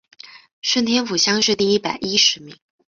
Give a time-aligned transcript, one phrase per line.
[0.63, 2.57] 顺天府乡试第一百十一名。